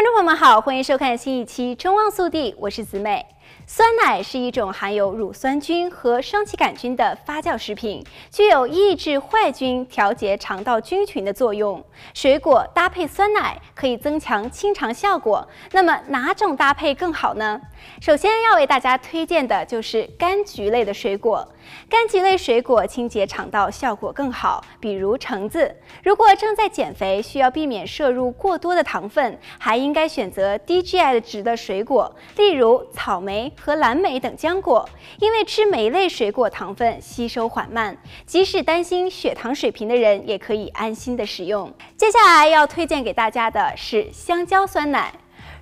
[0.00, 3.26] 观众朋友们好，欢迎收看新一期《春望速递》，我是子美。
[3.66, 11.82] 酸奶是一种含有乳酸菌和双歧杆菌的发酵食品，具有抑制坏菌、调节肠道菌群的作用。
[12.12, 17.60] 水果搭配酸奶可以增强清肠效果，那么哪种搭配更好呢？
[18.00, 21.46] 首先要为大家推荐的就是柑橘类的水果。
[21.88, 25.76] 柑橘类水果清洁肠道效果更好，比如橙子。
[26.02, 33.39] 如果正在减肥，需要避免摄入过多的糖分，还应该选择低 GI 值的水果，例如草莓。
[33.60, 34.88] 和蓝莓等浆果，
[35.20, 41.72] 因为吃莓类水果糖分吸收缓慢，即使担心血糖水平的人也可以安心的食用。
[41.96, 45.12] 接下来要推荐给大家的是香蕉酸奶。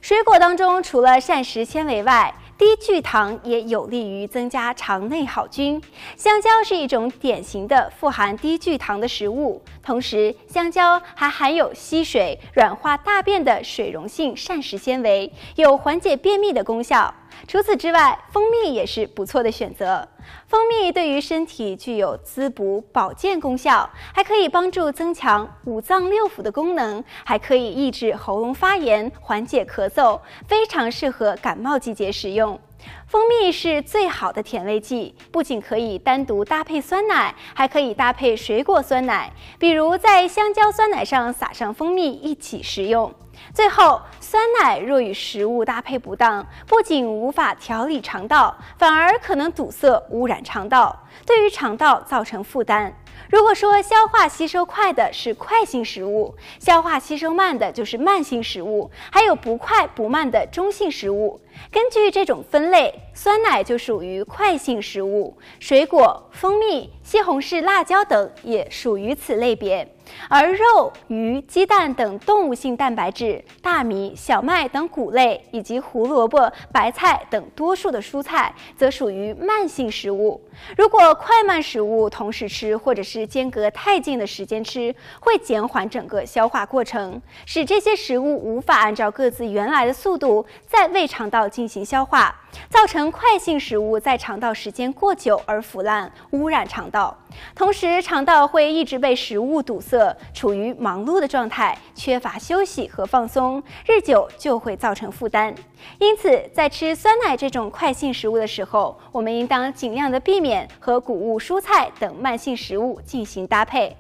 [0.01, 5.81] 水果当中除了膳食纤维外，低聚糖也有利于增加肠内好菌。
[6.17, 17.13] 香蕉是一种典型的富含低聚糖的食物，同时香蕉还含有吸水、软化大便的水溶性膳食纤维，有缓解便秘的功效。
[17.47, 20.07] 除此之外，蜂蜜也是不错的选择。
[20.47, 32.59] 蜂蜜对于身体具有滋补保健功效，还可以帮助增强五脏六腑的功能，还可以抑制喉咙发炎、缓解咳嗽，非常适合感冒季节食用。
[33.07, 43.13] 蜂蜜是最好的甜味剂，不仅可以单独搭配酸奶，还可以搭配水果酸奶，比如在香蕉酸奶上撒上蜂蜜一起食用。
[43.55, 52.93] 最后，酸奶若与食物搭配不当，不仅无法调理肠道，反而可能堵塞污染肠道，对于肠道造成负担。
[53.31, 61.41] 如果说消化吸收快的是快性食物，消化吸收慢的就是慢性食物，还有不快不慢的中性食物。
[61.71, 69.89] 根据这种分类，酸奶就属于快性食物，水果、蜂蜜、西红柿、辣椒等也属于此类别。
[70.29, 80.39] 而肉、鱼、鸡蛋等动物性蛋白质、大米、小麦等谷类，以及胡萝卜、白菜等多数的蔬菜，则属于慢性食物。
[80.77, 92.35] 如果快慢食物同时吃，或者是间隔太近的时间吃，会减缓整个消化过程，使这些食物无法按照各自原来的速度在胃肠道进行消化，
[92.69, 97.17] 造成快性食物在肠道时间过久而腐烂，污染肠道。
[97.55, 105.55] 同时，肠道会一直被食物堵塞，处于忙碌的状态，缺乏休息和放松，日久就会造成负担。
[105.99, 113.97] 因此，在吃酸奶这种快性食物的时候，我们应当尽量的避免和谷物、蔬菜等慢性食物进行搭配。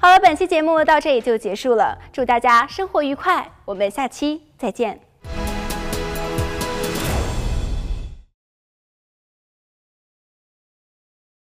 [0.00, 5.07] 好了，本期节目到这里就结束了，祝大家生活愉快，我们下期再见。